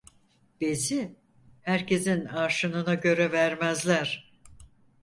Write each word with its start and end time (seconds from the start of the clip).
Bezi 0.61 1.15
herkesin 1.61 2.25
arşınına 2.25 2.93
göre 2.93 3.31
vermezler. 3.31 4.33